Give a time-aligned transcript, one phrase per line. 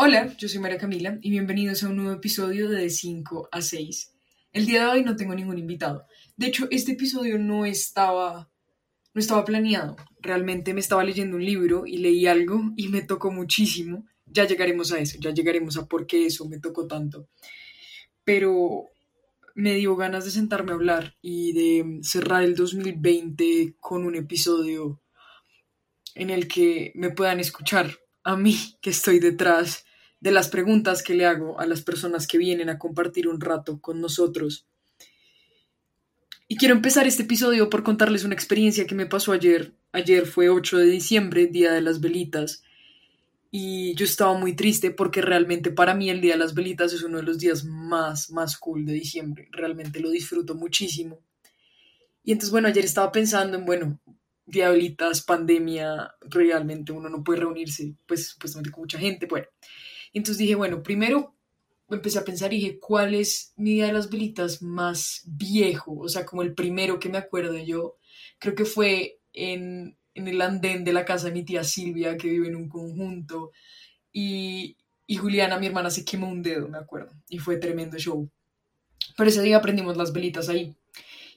[0.00, 3.60] Hola, yo soy María Camila y bienvenidos a un nuevo episodio de De 5 a
[3.60, 4.14] 6.
[4.52, 6.06] El día de hoy no tengo ningún invitado.
[6.36, 8.48] De hecho, este episodio no estaba,
[9.12, 9.96] no estaba planeado.
[10.20, 14.06] Realmente me estaba leyendo un libro y leí algo y me tocó muchísimo.
[14.24, 17.28] Ya llegaremos a eso, ya llegaremos a por qué eso me tocó tanto.
[18.22, 18.84] Pero
[19.56, 25.02] me dio ganas de sentarme a hablar y de cerrar el 2020 con un episodio
[26.14, 29.86] en el que me puedan escuchar a mí que estoy detrás
[30.20, 33.80] de las preguntas que le hago a las personas que vienen a compartir un rato
[33.80, 34.66] con nosotros.
[36.48, 39.74] Y quiero empezar este episodio por contarles una experiencia que me pasó ayer.
[39.92, 42.62] Ayer fue 8 de diciembre, Día de las Velitas,
[43.50, 47.02] y yo estaba muy triste porque realmente para mí el Día de las Velitas es
[47.02, 49.48] uno de los días más, más cool de diciembre.
[49.52, 51.20] Realmente lo disfruto muchísimo.
[52.24, 54.00] Y entonces, bueno, ayer estaba pensando en, bueno,
[54.44, 59.46] Velitas, pandemia, realmente uno no puede reunirse, pues supuestamente con mucha gente, bueno.
[60.12, 61.34] Entonces dije, bueno, primero
[61.90, 65.98] empecé a pensar y dije, ¿cuál es mi día de las velitas más viejo?
[65.98, 67.96] O sea, como el primero que me acuerdo yo,
[68.38, 72.28] creo que fue en, en el andén de la casa de mi tía Silvia, que
[72.28, 73.52] vive en un conjunto,
[74.12, 78.28] y, y Juliana, mi hermana, se quemó un dedo, me acuerdo, y fue tremendo show.
[79.16, 80.74] Pero ese día aprendimos las velitas ahí.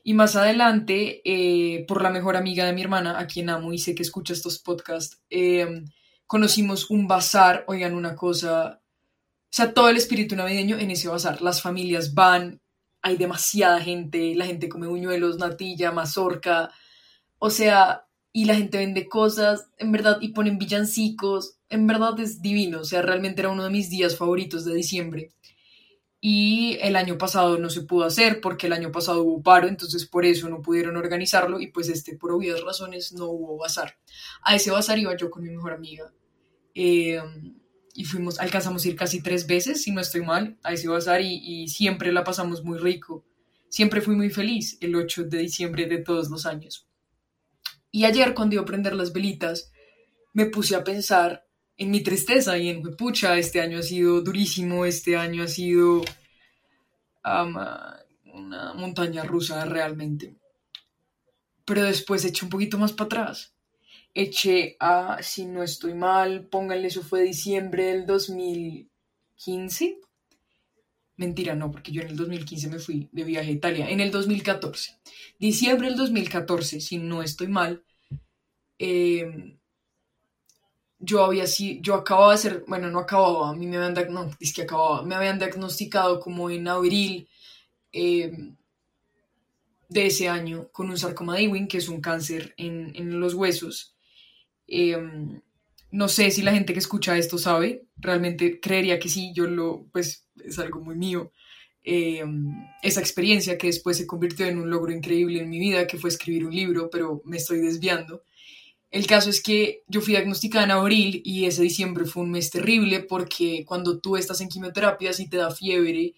[0.03, 3.77] Y más adelante, eh, por la mejor amiga de mi hermana, a quien amo y
[3.77, 5.83] sé que escucha estos podcasts, eh,
[6.31, 11.41] conocimos un bazar, oigan una cosa, o sea, todo el espíritu navideño en ese bazar.
[11.41, 12.61] Las familias van,
[13.01, 16.71] hay demasiada gente, la gente come buñuelos, natilla, mazorca,
[17.37, 22.41] o sea, y la gente vende cosas, en verdad, y ponen villancicos, en verdad es
[22.41, 25.33] divino, o sea, realmente era uno de mis días favoritos de diciembre.
[26.21, 30.07] Y el año pasado no se pudo hacer porque el año pasado hubo paro, entonces
[30.07, 33.97] por eso no pudieron organizarlo y pues este, por obvias razones, no hubo bazar.
[34.43, 36.09] A ese bazar iba yo con mi mejor amiga
[36.75, 37.21] eh,
[37.93, 41.21] y fuimos, alcanzamos a ir casi tres veces, si no estoy mal, a ese bazar
[41.21, 43.25] y, y siempre la pasamos muy rico.
[43.69, 46.87] Siempre fui muy feliz el 8 de diciembre de todos los años.
[47.91, 49.71] Y ayer cuando iba a prender las velitas,
[50.33, 51.45] me puse a pensar
[51.77, 56.03] en mi tristeza y en, pucha, este año ha sido durísimo, este año ha sido
[57.23, 60.35] una montaña rusa realmente.
[61.65, 63.53] Pero después eché un poquito más para atrás
[64.13, 69.99] eché a, si no estoy mal, pónganle, eso fue diciembre del 2015.
[71.17, 73.89] Mentira, no, porque yo en el 2015 me fui de viaje a Italia.
[73.89, 74.99] En el 2014.
[75.39, 77.83] Diciembre del 2014, si no estoy mal,
[78.79, 79.57] eh,
[80.99, 84.31] yo había sido, yo acababa de ser, bueno, no acababa, a mí me habían, no,
[84.39, 87.27] es que acababa, me habían diagnosticado como en abril
[87.91, 88.31] eh,
[89.89, 93.33] de ese año con un sarcoma de Ewing, que es un cáncer en, en los
[93.33, 93.95] huesos.
[94.73, 95.41] Em,
[95.91, 99.87] no sé si la gente que escucha esto sabe, realmente creería que sí, yo lo,
[99.91, 101.33] pues es algo muy mío.
[101.83, 105.97] Em, esa experiencia que después se convirtió en un logro increíble en mi vida, que
[105.97, 108.23] fue escribir un libro, pero me estoy desviando.
[108.91, 112.49] El caso es que yo fui diagnosticada en abril y ese diciembre fue un mes
[112.49, 116.13] terrible porque cuando tú estás en quimioterapia, si te da fiebre,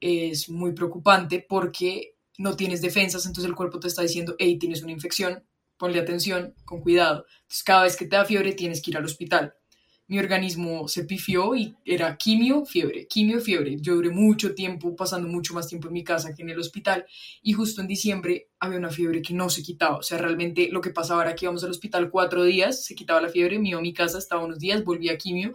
[0.00, 4.82] es muy preocupante porque no tienes defensas, entonces el cuerpo te está diciendo, hey, tienes
[4.82, 5.44] una infección,
[5.78, 7.24] ponle atención, con cuidado.
[7.42, 9.54] Entonces, cada vez que te da fiebre tienes que ir al hospital.
[10.08, 13.76] Mi organismo se pifió y era quimio, fiebre, quimio, fiebre.
[13.78, 17.04] Yo duré mucho tiempo, pasando mucho más tiempo en mi casa que en el hospital.
[17.42, 19.98] Y justo en diciembre había una fiebre que no se quitaba.
[19.98, 23.20] O sea, realmente lo que pasaba era que íbamos al hospital cuatro días, se quitaba
[23.20, 25.52] la fiebre, me iba a mi casa, estaba unos días, volví a quimio,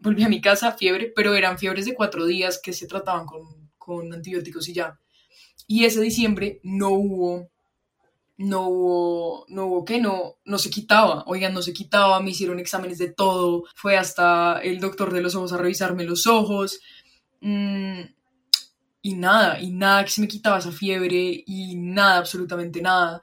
[0.00, 3.70] volví a mi casa, fiebre, pero eran fiebres de cuatro días que se trataban con,
[3.78, 5.00] con antibióticos y ya.
[5.66, 7.53] Y ese diciembre no hubo
[8.36, 12.58] no hubo, no hubo que no, no se quitaba, oigan, no se quitaba, me hicieron
[12.58, 16.80] exámenes de todo, fue hasta el doctor de los ojos a revisarme los ojos,
[17.40, 18.00] mm,
[19.02, 23.22] y nada, y nada que se me quitaba esa fiebre, y nada, absolutamente nada.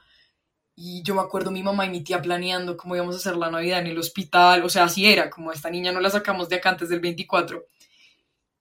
[0.76, 3.52] Y yo me acuerdo mi mamá y mi tía planeando cómo íbamos a hacer la
[3.52, 6.58] Navidad en el hospital, o sea, así era, como esta niña no la sacamos de
[6.58, 7.66] acá antes del 24.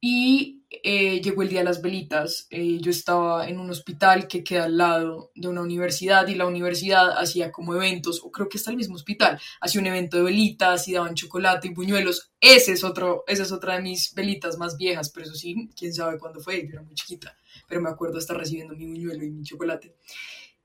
[0.01, 2.47] Y eh, llegó el día de las velitas.
[2.49, 6.47] Eh, yo estaba en un hospital que queda al lado de una universidad y la
[6.47, 10.23] universidad hacía como eventos, o creo que está el mismo hospital, hacía un evento de
[10.23, 12.31] velitas y daban chocolate y buñuelos.
[12.41, 15.93] Ese es otro, esa es otra de mis velitas más viejas, pero eso sí, quién
[15.93, 17.37] sabe cuándo fue, yo era muy chiquita,
[17.67, 19.97] pero me acuerdo estar recibiendo mi buñuelo y mi chocolate.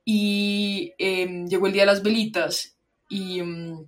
[0.05, 2.77] Y em, llegó el día de las velitas
[3.09, 3.39] y...
[3.39, 3.87] Em,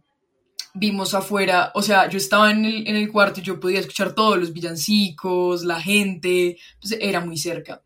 [0.79, 4.13] vimos afuera, o sea, yo estaba en el, en el cuarto y yo podía escuchar
[4.13, 7.83] todos los villancicos, la gente, pues era muy cerca.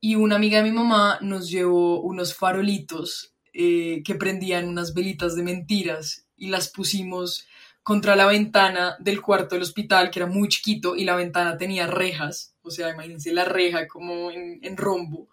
[0.00, 5.36] Y una amiga de mi mamá nos llevó unos farolitos eh, que prendían unas velitas
[5.36, 7.46] de mentiras y las pusimos
[7.84, 11.86] contra la ventana del cuarto del hospital, que era muy chiquito, y la ventana tenía
[11.86, 15.28] rejas, o sea, imagínense la reja como en, rombo,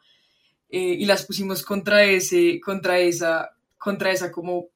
[0.70, 4.68] eh, y las pusimos contra ese, contra esa, contra esa como,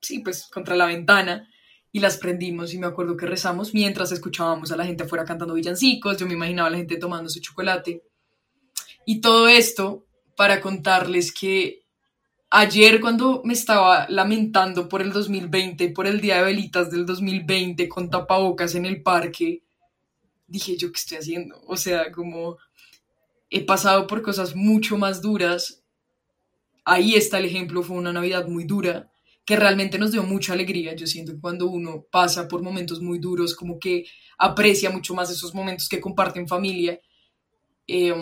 [0.00, 1.48] sí, pues contra la ventana,
[1.92, 5.54] y las prendimos, y me acuerdo que rezamos mientras escuchábamos a la gente afuera cantando
[5.54, 8.02] villancicos, yo me imaginaba a la gente tomando su chocolate,
[9.06, 10.06] y todo esto
[10.36, 11.80] para contarles que
[12.52, 17.88] Ayer cuando me estaba lamentando por el 2020, por el Día de Velitas del 2020
[17.88, 19.62] con tapabocas en el parque,
[20.48, 21.62] dije yo qué estoy haciendo.
[21.68, 22.58] O sea, como
[23.50, 25.84] he pasado por cosas mucho más duras.
[26.84, 29.09] Ahí está el ejemplo, fue una Navidad muy dura
[29.50, 30.94] que realmente nos dio mucha alegría.
[30.94, 34.06] Yo siento que cuando uno pasa por momentos muy duros, como que
[34.38, 37.00] aprecia mucho más esos momentos que comparte en familia.
[37.84, 38.14] Eh,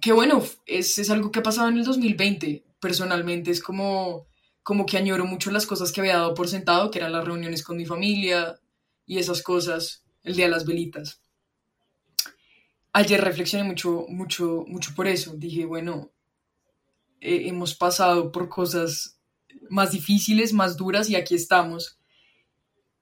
[0.00, 4.28] que bueno, es, es algo que ha pasado en el 2020 personalmente es como,
[4.62, 7.62] como que añoro mucho las cosas que había dado por sentado, que eran las reuniones
[7.62, 8.58] con mi familia
[9.04, 11.20] y esas cosas, el día de las velitas.
[12.94, 15.34] Ayer reflexioné mucho, mucho, mucho por eso.
[15.36, 16.12] Dije, bueno,
[17.20, 19.15] hemos pasado por cosas
[19.70, 21.98] más difíciles, más duras y aquí estamos.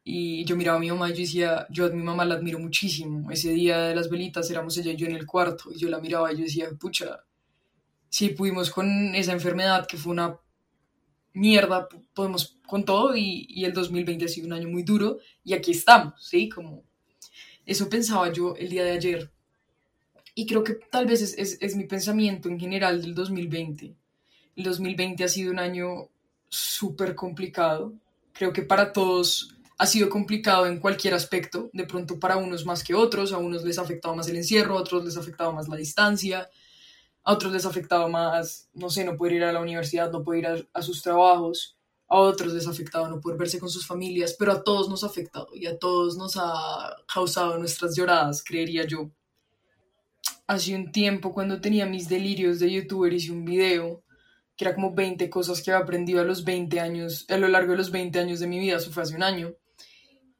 [0.02, 2.58] Y yo miraba a mi mamá y yo decía, yo a mi mamá la admiro
[2.58, 3.30] muchísimo.
[3.30, 6.00] Ese día de las velitas éramos ella y yo en el cuarto y yo la
[6.00, 7.24] miraba y yo decía, pucha,
[8.10, 10.38] si pudimos con esa enfermedad que fue una
[11.32, 15.72] mierda, podemos con todo y, el 2020 ha sido un año muy duro y aquí
[15.72, 16.48] estamos, ¿sí?
[16.48, 16.84] Como
[17.66, 19.32] eso pensaba yo el día de ayer.
[20.34, 23.96] Y creo que tal vez es, es mi pensamiento en general del 2020.
[24.56, 26.10] El 2020 ha sido un año
[26.54, 27.92] súper complicado.
[28.32, 31.70] Creo que para todos ha sido complicado en cualquier aspecto.
[31.72, 33.32] De pronto para unos más que otros.
[33.32, 35.76] A unos les ha afectado más el encierro, a otros les ha afectado más la
[35.76, 36.48] distancia,
[37.24, 40.22] a otros les ha afectado más, no sé, no poder ir a la universidad, no
[40.22, 43.86] poder ir a, sus trabajos, a otros les ha afectado no poder verse con sus
[43.86, 48.44] familias, pero a todos nos ha afectado y a todos nos ha causado nuestras lloradas,
[48.44, 49.10] creería yo.
[50.46, 54.02] Hace un tiempo, cuando tenía mis delirios de youtuber, hice un video
[54.56, 57.72] que era como 20 cosas que había aprendido a los 20 años, a lo largo
[57.72, 59.54] de los 20 años de mi vida, eso fue hace un año.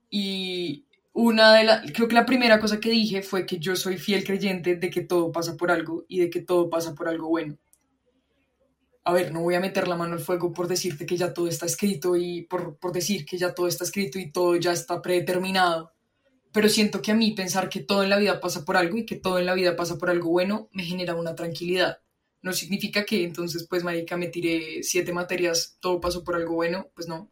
[0.08, 3.99] Y una de las, creo que la primera cosa que dije fue que yo soy
[3.99, 7.28] fiel creyente de que todo pasa por algo y de que todo pasa por algo
[7.28, 7.56] bueno.
[9.05, 11.46] A ver, no voy a meter la mano al fuego por decirte que ya todo
[11.46, 15.02] está escrito y por, por decir que ya todo está escrito y todo ya está
[15.02, 15.93] predeterminado.
[16.52, 19.05] Pero siento que a mí pensar que todo en la vida pasa por algo y
[19.05, 21.99] que todo en la vida pasa por algo bueno me genera una tranquilidad.
[22.44, 26.91] No significa que entonces, pues, marica, me tiré siete materias, todo pasó por algo bueno,
[26.94, 27.31] pues no.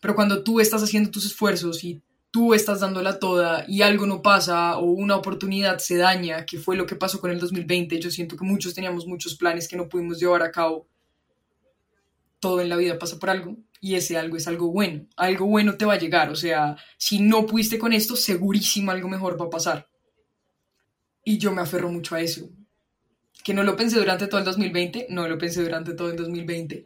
[0.00, 2.02] Pero cuando tú estás haciendo tus esfuerzos y
[2.32, 6.74] tú estás dándola toda y algo no pasa o una oportunidad se daña, que fue
[6.74, 9.88] lo que pasó con el 2020, yo siento que muchos teníamos muchos planes que no
[9.88, 10.88] pudimos llevar a cabo.
[12.40, 15.06] Todo en la vida pasa por algo y ese algo es algo bueno.
[15.16, 19.08] Algo bueno te va a llegar, o sea, si no pudiste con esto, segurísimo algo
[19.08, 19.88] mejor va a pasar.
[21.24, 22.50] Y yo me aferro mucho a eso.
[23.44, 26.84] Que no lo pensé durante todo el 2020, no lo pensé durante todo el 2020,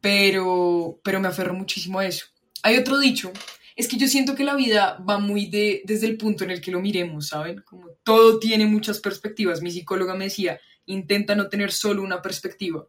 [0.00, 2.26] pero, pero me aferro muchísimo a eso.
[2.64, 3.30] Hay otro dicho
[3.76, 6.60] es que yo siento que la vida va muy de, desde el punto en el
[6.60, 7.62] que lo miremos, ¿saben?
[7.62, 9.62] Como todo tiene muchas perspectivas.
[9.62, 12.86] Mi psicóloga me decía, intenta no tener solo una perspectiva.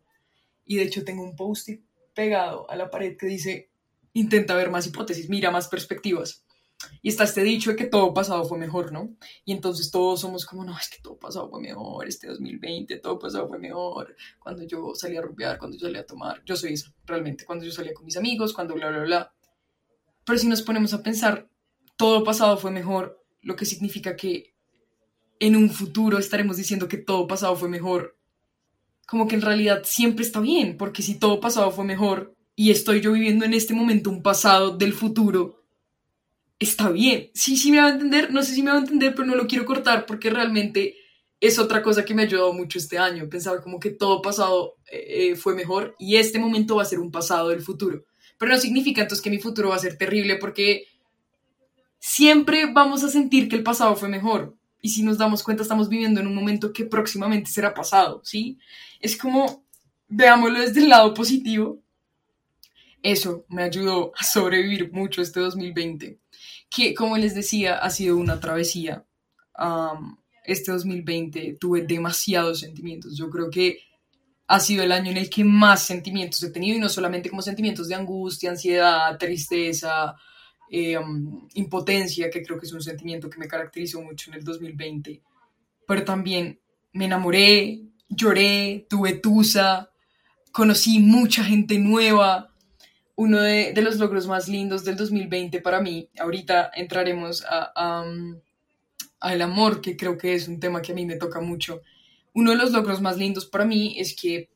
[0.66, 1.70] Y de hecho tengo un post
[2.14, 3.70] pegado a la pared que dice,
[4.14, 6.44] intenta ver más hipótesis, mira más perspectivas.
[7.02, 9.16] Y está este dicho de que todo pasado fue mejor, ¿no?
[9.46, 13.20] Y entonces todos somos como, no, es que todo pasado fue mejor, este 2020, todo
[13.20, 16.74] pasado fue mejor, cuando yo salía a rubiar, cuando yo salía a tomar, yo soy
[16.74, 19.34] eso, realmente, cuando yo salía con mis amigos, cuando bla, bla, bla.
[20.26, 21.50] Pero si nos ponemos a pensar,
[21.98, 24.54] todo pasado fue mejor, lo que significa que
[25.40, 28.18] en un futuro estaremos diciendo que todo pasado fue mejor.
[29.06, 33.02] Como que en realidad siempre está bien, porque si todo pasado fue mejor y estoy
[33.02, 35.63] yo viviendo en este momento un pasado del futuro,
[36.60, 37.32] está bien.
[37.34, 39.36] Sí, sí me va a entender, no sé si me va a entender, pero no
[39.36, 40.96] lo quiero cortar porque realmente
[41.40, 44.76] es otra cosa que me ha ayudado mucho este año, pensar como que todo pasado
[44.92, 48.06] eh, eh, fue mejor y este momento va a ser un pasado del futuro
[48.44, 50.86] pero no significa entonces que mi futuro va a ser terrible porque
[51.98, 54.58] siempre vamos a sentir que el pasado fue mejor.
[54.82, 58.60] Y si nos damos cuenta, estamos viviendo en un momento que próximamente será pasado, ¿sí?
[59.00, 59.64] Es como,
[60.10, 61.82] veámoslo desde el lado positivo.
[63.02, 66.20] Eso me ayudó a sobrevivir mucho este 2020,
[66.74, 69.06] que como les decía, ha sido una travesía.
[70.46, 73.16] este 2020 tuve demasiados sentimientos.
[73.16, 73.78] Yo creo que
[74.48, 77.42] ha sido el año en el que más sentimientos he tenido y no solamente como
[77.42, 80.16] sentimientos de angustia, ansiedad, tristeza,
[80.70, 80.98] eh,
[81.54, 85.22] impotencia, que creo que es un sentimiento que me caracterizó mucho en el 2020,
[85.88, 86.60] pero también
[86.92, 89.92] me enamoré, lloré, tuve tusa,
[90.52, 92.53] conocí mucha gente nueva,
[93.24, 98.04] uno de, los logros más lindos del 2020 para mí, ahorita entraremos a,
[99.22, 101.82] al amor, que creo que es un tema que a mí me toca mucho.
[102.34, 104.50] Uno de los logros más lindos para mí es que,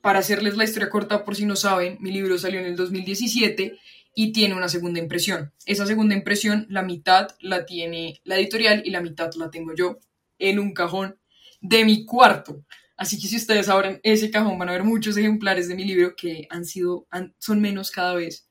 [0.00, 3.78] para hacerles la historia corta por si no saben, mi libro salió en el 2017
[4.14, 5.52] y tiene una segunda impresión.
[5.66, 9.98] Esa segunda impresión, la mitad la tiene la editorial y la mitad la tengo yo
[10.38, 11.18] en un cajón
[11.60, 12.64] de mi cuarto.
[13.00, 16.14] Así que si ustedes abren ese cajón van a ver muchos ejemplares de mi libro
[16.14, 17.06] que han sido,
[17.38, 18.46] son menos cada vez.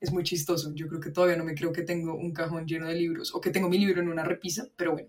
[0.00, 0.74] Es muy chistoso.
[0.74, 3.40] Yo creo que todavía no me creo que tengo un cajón lleno de libros o
[3.40, 5.08] que tengo mi libro en una repisa, pero bueno.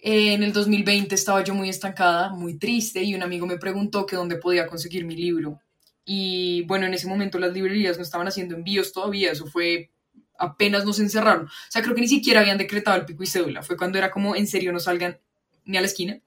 [0.00, 4.16] En el 2020 estaba yo muy estancada, muy triste y un amigo me preguntó que
[4.16, 5.58] dónde podía conseguir mi libro.
[6.04, 9.92] Y bueno, en ese momento las librerías no estaban haciendo envíos todavía, eso fue
[10.38, 11.46] apenas nos encerraron.
[11.46, 14.10] O sea, creo que ni siquiera habían decretado el pico y cédula, fue cuando era
[14.10, 15.18] como en serio no salgan
[15.64, 16.20] ni a la esquina.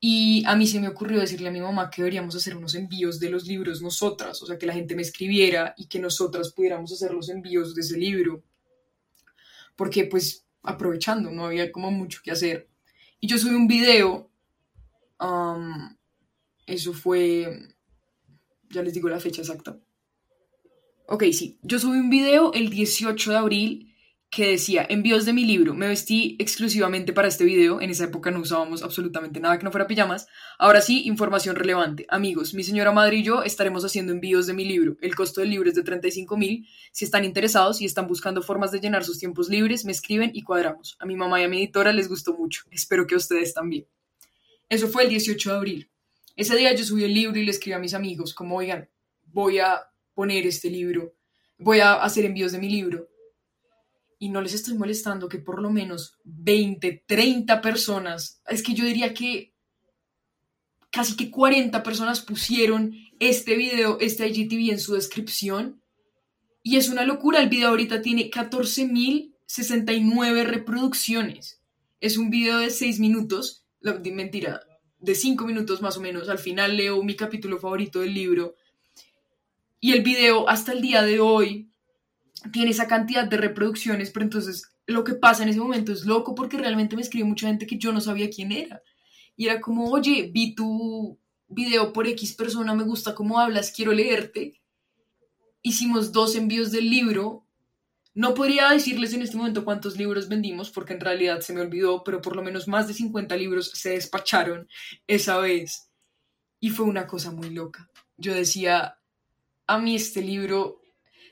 [0.00, 3.20] Y a mí se me ocurrió decirle a mi mamá que deberíamos hacer unos envíos
[3.20, 6.90] de los libros nosotras, o sea, que la gente me escribiera y que nosotras pudiéramos
[6.90, 8.42] hacer los envíos de ese libro.
[9.76, 12.68] Porque pues aprovechando, no había como mucho que hacer.
[13.20, 14.30] Y yo subí un video,
[16.66, 17.74] eso fue
[18.70, 19.78] ya les digo la fecha exacta.
[21.06, 23.89] Ok, sí, yo subí un video el 18 de abril
[24.30, 25.74] que decía envíos de mi libro.
[25.74, 27.80] Me vestí exclusivamente para este video.
[27.80, 30.28] En esa época no usábamos absolutamente nada que no fuera pijamas.
[30.56, 32.06] Ahora sí, información relevante.
[32.08, 34.96] Amigos, mi señora madre y yo estaremos haciendo envíos de mi libro.
[35.00, 36.68] El costo del libro es de 35 mil.
[36.92, 40.42] Si están interesados y están buscando formas de llenar sus tiempos libres, me escriben y
[40.42, 40.96] cuadramos.
[41.00, 42.62] A mi mamá y a mi editora les gustó mucho.
[42.70, 43.86] Espero que a ustedes también.
[44.68, 45.90] Eso fue el 18 de abril.
[46.36, 48.88] Ese día yo subí el libro y le escribí a mis amigos, como, oigan,
[49.24, 49.82] voy a
[50.14, 51.14] poner este libro,
[51.58, 53.09] voy a hacer envíos de mi libro.
[54.20, 58.84] Y no les estoy molestando que por lo menos 20, 30 personas, es que yo
[58.84, 59.54] diría que
[60.90, 65.80] casi que 40 personas pusieron este video, este IGTV en su descripción.
[66.62, 71.62] Y es una locura, el video ahorita tiene 14.069 reproducciones.
[72.00, 74.60] Es un video de 6 minutos, mentira,
[74.98, 76.28] de cinco minutos más o menos.
[76.28, 78.54] Al final leo mi capítulo favorito del libro.
[79.80, 81.69] Y el video hasta el día de hoy
[82.52, 86.34] tiene esa cantidad de reproducciones, pero entonces lo que pasa en ese momento es loco
[86.34, 88.82] porque realmente me escribe mucha gente que yo no sabía quién era.
[89.36, 91.18] Y era como, oye, vi tu
[91.48, 94.60] video por X persona, me gusta cómo hablas, quiero leerte.
[95.62, 97.44] Hicimos dos envíos del libro
[98.14, 102.02] no podría decirles en este momento cuántos libros vendimos porque en realidad se me olvidó,
[102.02, 104.68] pero por lo menos más de 50 libros se despacharon
[105.06, 105.90] esa vez.
[106.58, 107.88] Y fue una cosa muy loca.
[108.16, 108.98] Yo decía,
[109.66, 110.79] a mí este libro,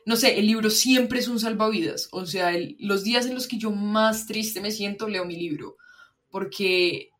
[0.08, 2.08] no sé, el libro siempre es un salvavidas.
[2.12, 5.76] O sea, los días en los que yo más triste me siento, leo mi libro.
[6.30, 7.10] Porque,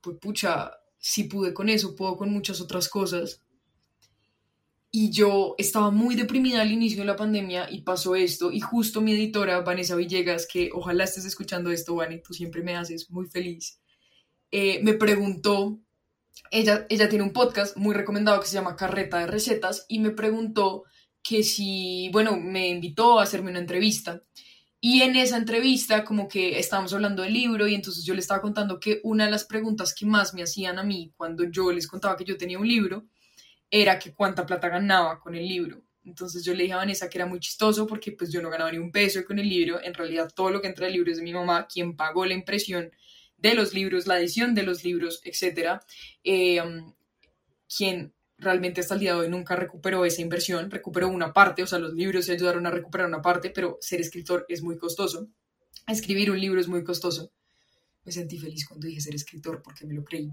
[0.00, 3.42] pues pucha, si pude con eso, puedo con muchas otras cosas
[4.92, 9.00] y yo estaba muy deprimida al inicio de la pandemia y pasó esto y justo
[9.00, 13.26] mi editora Vanessa Villegas, que ojalá estés escuchando esto, Vane, tú siempre me haces muy
[13.26, 13.80] feliz,
[14.52, 15.80] eh, me preguntó,
[16.52, 20.12] ella, ella tiene un podcast muy recomendado que se llama Carreta de Recetas y me
[20.12, 20.84] preguntó
[21.24, 24.22] que si, bueno, me invitó a hacerme una entrevista.
[24.78, 28.42] Y en esa entrevista, como que estábamos hablando del libro, y entonces yo le estaba
[28.42, 31.88] contando que una de las preguntas que más me hacían a mí cuando yo les
[31.88, 33.06] contaba que yo tenía un libro
[33.70, 35.82] era que cuánta plata ganaba con el libro.
[36.04, 38.70] Entonces yo le dije a Vanessa que era muy chistoso porque pues yo no ganaba
[38.70, 39.82] ni un peso con el libro.
[39.82, 42.34] En realidad todo lo que entra del libro es de mi mamá, quien pagó la
[42.34, 42.90] impresión
[43.38, 45.80] de los libros, la edición de los libros, etc.
[46.22, 46.62] Eh,
[47.74, 51.66] quien realmente hasta el día de hoy nunca recuperó esa inversión, recuperó una parte, o
[51.66, 55.28] sea, los libros se ayudaron a recuperar una parte, pero ser escritor es muy costoso.
[55.86, 57.32] Escribir un libro es muy costoso
[58.04, 60.30] me sentí feliz cuando dije ser escritor porque me lo creí.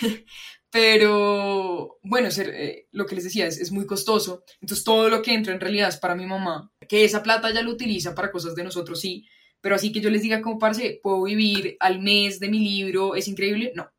[0.70, 4.44] Pero bueno, ser, eh, lo que les decía es, es, muy costoso.
[4.60, 6.70] Entonces todo lo que entra en realidad es para mi mamá.
[6.88, 9.26] Que esa plata ya lo utiliza para cosas de nosotros, sí.
[9.60, 13.16] Pero así que yo les diga como, parce, puedo vivir al mes de mi libro,
[13.16, 13.72] es increíble.
[13.74, 13.90] No.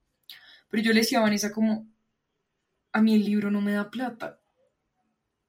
[0.70, 1.88] Pero yo le decía a Vanessa como,
[2.92, 4.42] a mí el libro no me da plata.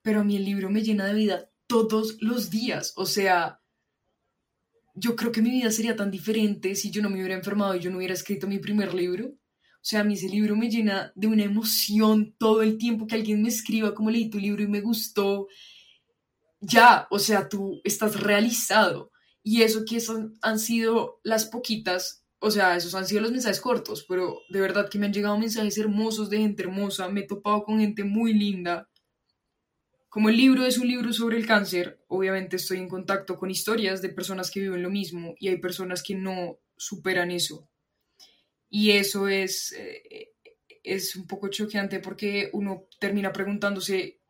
[0.02, 2.92] Pero a mí el libro me llena de vida todos los días.
[2.96, 3.60] O sea,
[4.94, 7.80] yo creo que mi vida sería tan diferente si yo no me hubiera enfermado y
[7.80, 9.26] yo no hubiera escrito mi primer libro.
[9.26, 13.14] O sea, a mí ese libro me llena de una emoción todo el tiempo que
[13.14, 15.48] alguien me escriba como leí tu libro y me gustó.
[16.60, 19.10] Ya, o sea, tú estás realizado.
[19.42, 23.60] Y eso que son, han sido las poquitas, o sea, esos han sido los mensajes
[23.60, 27.26] cortos, pero de verdad que me han llegado mensajes hermosos de gente hermosa, me he
[27.26, 28.90] topado con gente muy linda
[30.10, 34.02] como el libro es un libro sobre el cáncer, obviamente estoy en contacto con historias
[34.02, 37.70] de personas que viven lo mismo y hay personas que no superan eso.
[38.68, 40.32] Y eso es, eh,
[40.82, 44.20] es un poco choqueante porque uno termina preguntándose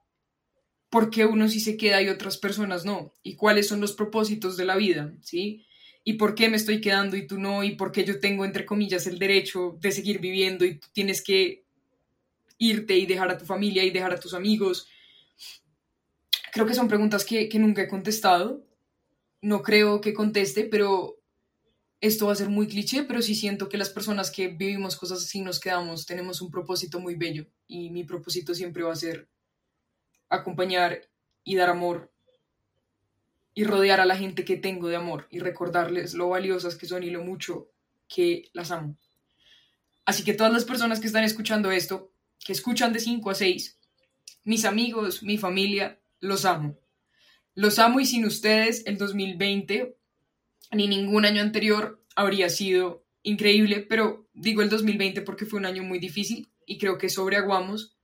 [0.90, 4.58] por qué uno sí se queda y otras personas no, y cuáles son los propósitos
[4.58, 5.64] de la vida, ¿sí?
[6.02, 8.64] Y por qué me estoy quedando y tú no, y por qué yo tengo, entre
[8.64, 11.64] comillas, el derecho de seguir viviendo y tú tienes que
[12.58, 14.88] irte y dejar a tu familia y dejar a tus amigos.
[16.52, 18.64] Creo que son preguntas que, que nunca he contestado.
[19.42, 21.20] No creo que conteste, pero
[22.00, 25.22] esto va a ser muy cliché, pero sí siento que las personas que vivimos cosas
[25.22, 29.28] así nos quedamos, tenemos un propósito muy bello y mi propósito siempre va a ser
[30.30, 31.02] acompañar
[31.44, 32.10] y dar amor
[33.54, 37.02] y rodear a la gente que tengo de amor y recordarles lo valiosas que son
[37.02, 37.68] y lo mucho
[38.08, 38.96] que las amo.
[40.04, 42.12] Así que todas las personas que están escuchando esto,
[42.44, 43.78] que escuchan de 5 a 6,
[44.44, 46.78] mis amigos, mi familia, los amo.
[47.54, 49.96] Los amo y sin ustedes el 2020
[50.72, 55.82] ni ningún año anterior habría sido increíble, pero digo el 2020 porque fue un año
[55.82, 57.96] muy difícil y creo que sobreaguamos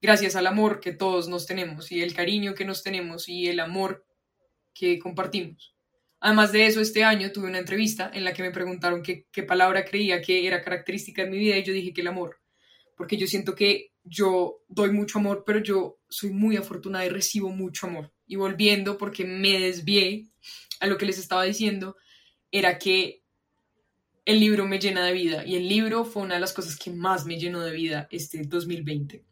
[0.00, 3.60] gracias al amor que todos nos tenemos y el cariño que nos tenemos y el
[3.60, 4.06] amor
[4.78, 5.74] que compartimos.
[6.20, 9.42] Además de eso, este año tuve una entrevista en la que me preguntaron qué, qué
[9.42, 12.38] palabra creía que era característica de mi vida y yo dije que el amor,
[12.96, 17.50] porque yo siento que yo doy mucho amor, pero yo soy muy afortunada y recibo
[17.50, 18.12] mucho amor.
[18.26, 20.26] Y volviendo, porque me desvié
[20.80, 21.96] a lo que les estaba diciendo,
[22.50, 23.22] era que
[24.24, 26.90] el libro me llena de vida y el libro fue una de las cosas que
[26.90, 29.24] más me llenó de vida este 2020.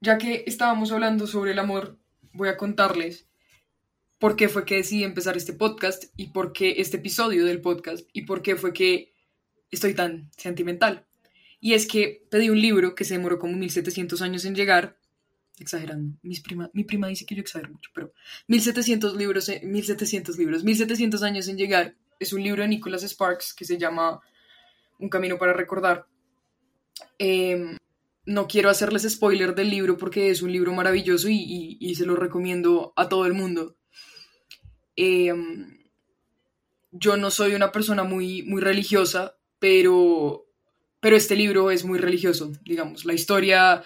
[0.00, 1.98] Ya que estábamos hablando sobre el amor,
[2.32, 3.29] voy a contarles
[4.20, 8.08] por qué fue que decidí empezar este podcast y por qué este episodio del podcast
[8.12, 9.14] y por qué fue que
[9.70, 11.06] estoy tan sentimental.
[11.58, 14.98] Y es que pedí un libro que se demoró como 1700 años en llegar,
[15.58, 18.12] exagerando, Mis prima, mi prima dice que yo exagero mucho, pero
[18.46, 23.64] 1700 libros, 1700 libros, 1700 años en llegar, es un libro de Nicholas Sparks que
[23.64, 24.20] se llama
[24.98, 26.06] Un camino para recordar.
[27.18, 27.76] Eh,
[28.26, 32.92] no quiero hacerles spoiler del libro porque es un libro maravilloso y, se lo recomiendo
[32.96, 33.76] a todo el mundo.
[35.02, 35.78] Em,
[36.92, 40.46] yo no soy una persona muy, muy religiosa, pero,
[41.00, 43.06] pero este libro es muy religioso, digamos.
[43.06, 43.82] La historia,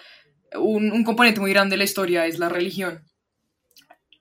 [0.59, 3.05] un, componente muy grande de la historia es la religión.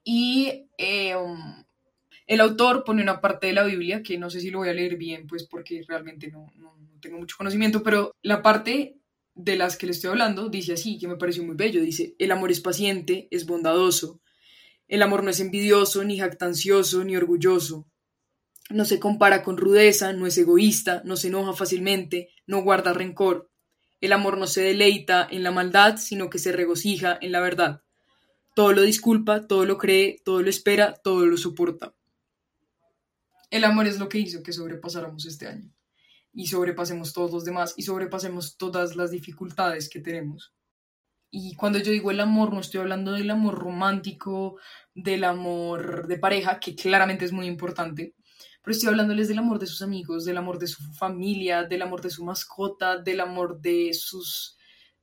[0.05, 1.65] Y em,
[2.29, 4.75] el autor pone una parte de la Biblia, que no sé si lo voy a
[4.75, 9.01] leer bien, pues porque realmente no, no tengo mucho conocimiento, pero la parte
[9.35, 12.31] de las que le estoy hablando dice así, que me pareció muy bello, dice, el
[12.31, 14.21] amor es paciente, es bondadoso,
[14.89, 17.87] el amor no es envidioso, ni jactancioso, ni orgulloso,
[18.71, 23.51] no se compara con rudeza, no es egoísta, no se enoja fácilmente, no guarda rencor.
[24.01, 27.83] El amor no se deleita en la maldad, sino que se regocija en la verdad.
[28.55, 31.95] Todo lo disculpa, todo lo cree, todo lo espera, todo lo soporta.
[33.51, 35.71] El amor es lo que hizo que sobrepasáramos este año
[36.33, 40.53] y sobrepasemos todos los demás y sobrepasemos todas las dificultades que tenemos.
[41.37, 44.57] Y cuando yo digo el amor, no estoy hablando del amor romántico,
[44.95, 48.15] del amor de pareja, que claramente es muy importante,
[48.63, 52.03] pero estoy hablándoles del amor de sus amigos, del amor de su familia, del amor
[52.03, 54.57] de su mascota, del amor de sus...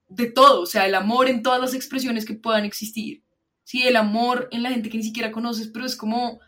[0.08, 3.26] de todo, o sea, el amor en todas las expresiones que puedan existir.
[3.65, 6.39] Sí, el amor en la gente que ni siquiera conoces, pero es como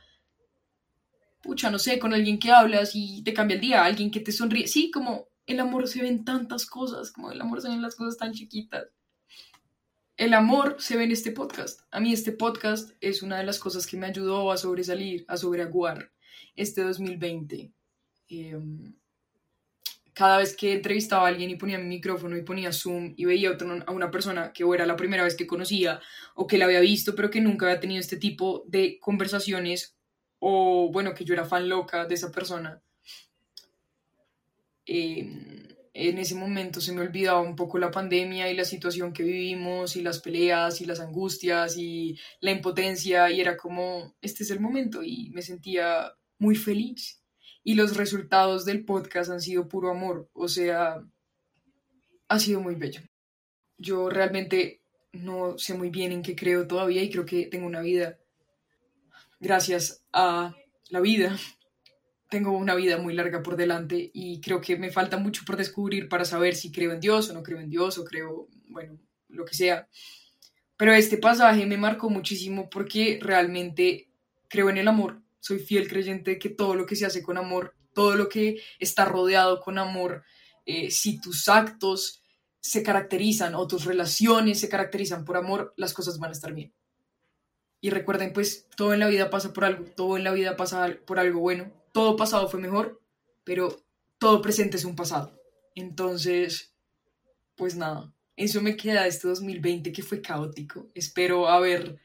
[1.41, 4.31] pucha, no sé, con alguien que hablas y te cambia el día, alguien que te
[4.31, 4.67] sonríe.
[4.67, 7.81] Sí, como el amor se ve en tantas cosas, como el amor se ve en
[7.81, 8.85] las cosas tan chiquitas.
[10.15, 11.81] El amor se ve en este podcast.
[11.89, 15.37] A mí este podcast es una de las cosas que me ayudó a sobresalir, a
[15.37, 16.11] sobreaguar
[16.55, 17.73] este 2020.
[18.29, 18.95] Em,
[20.13, 23.57] cada vez que entrevistaba a alguien y ponía mi micrófono y ponía Zoom y veía
[23.87, 25.99] a una persona que o era la primera vez que conocía
[26.35, 29.97] o que la había visto pero que nunca había tenido este tipo de conversaciones
[30.39, 32.81] o bueno, que yo era fan loca de esa persona.
[34.85, 39.23] Em, en ese momento se me olvidaba un poco la pandemia y la situación que
[39.23, 44.49] vivimos y las peleas y las angustias y la impotencia y era como, este es
[44.49, 47.21] el momento y me sentía muy feliz.
[47.63, 51.01] Y los resultados del podcast han sido puro amor, o sea,
[52.27, 53.01] ha sido muy bello.
[53.77, 54.81] Yo realmente
[55.13, 58.17] no sé muy bien en qué creo todavía y creo que tengo una vida
[59.39, 60.55] gracias a
[60.89, 61.37] la vida.
[62.33, 66.09] Tengo una vida muy larga por delante y creo que me falta mucho por descubrir
[66.09, 68.97] para saber si creo en Dios o no creo en Dios o creo, bueno,
[69.29, 69.87] lo que sea.
[70.75, 74.09] Pero este pasaje me marcó muchísimo porque realmente
[74.47, 75.21] creo en el amor.
[75.41, 78.59] Soy fiel creyente de que todo lo que se hace con amor, todo lo que
[78.79, 80.23] está rodeado con amor,
[80.65, 82.23] eh, si tus actos
[82.59, 86.73] se caracterizan o tus relaciones se caracterizan por amor, las cosas van a estar bien.
[87.79, 90.97] Y recuerden, pues todo en la vida pasa por algo, todo en la vida pasa
[91.05, 91.82] por algo bueno.
[91.93, 93.01] Todo pasado fue mejor,
[93.45, 93.85] pero
[94.17, 95.39] todo presente es un pasado.
[95.75, 96.75] Entonces,
[97.55, 100.89] pues nada, eso me queda este 2020 que fue caótico.
[100.93, 101.99] Espero haber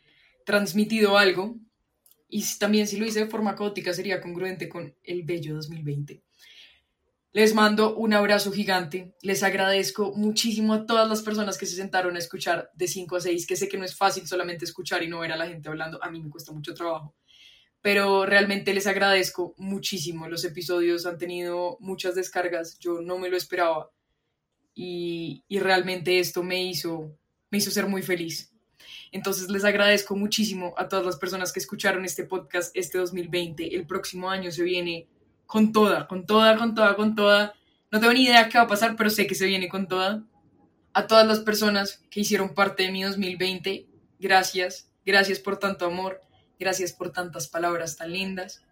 [0.44, 1.56] transmitido algo.
[2.28, 6.22] Y también si lo hice de forma caótica sería congruente con el bello 2020.
[7.32, 9.14] Les mando un abrazo gigante.
[9.22, 13.20] Les agradezco muchísimo a todas las personas que se sentaron a escuchar de 5 a
[13.20, 15.68] 6, que sé que no es fácil solamente escuchar y no ver a la gente
[15.68, 16.02] hablando.
[16.02, 17.14] A mí me cuesta mucho trabajo.
[17.88, 20.28] Pero realmente les agradezco muchísimo.
[20.28, 22.78] Los episodios han tenido muchas descargas.
[22.78, 23.90] Yo no me lo esperaba.
[24.74, 27.16] Y, y realmente esto me hizo,
[27.50, 28.52] me hizo ser muy feliz.
[29.10, 33.74] Entonces les agradezco muchísimo a todas las personas que escucharon este podcast este 2020.
[33.74, 35.06] El próximo año se viene
[35.46, 37.54] con toda, con toda, con toda, con toda.
[37.90, 40.26] No tengo ni idea qué va a pasar, pero sé que se viene con toda.
[40.92, 43.86] A todas las personas que hicieron parte de mi 2020,
[44.20, 44.90] gracias.
[45.06, 46.27] Gracias por tanto amor.
[46.58, 48.62] Gracias por tantas palabras tan lindas.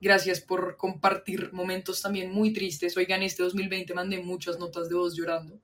[0.00, 2.96] Gracias por compartir momentos también muy tristes.
[2.96, 5.58] Oigan, este 2020 mandé muchas notas de voz llorando.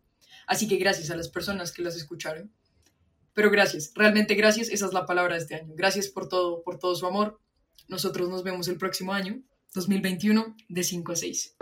[0.47, 2.51] Así que gracias a las personas que las escucharon.
[3.35, 4.69] Pero gracias, realmente gracias.
[4.69, 5.73] Esa es la palabra de este año.
[5.75, 7.41] Gracias por todo, por todo su amor.
[7.89, 9.43] Nosotros nos vemos el próximo año.
[9.75, 11.57] 2021 de 5 a 6.